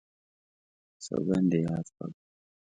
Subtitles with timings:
[1.05, 2.09] سوګند یې یاد کړ.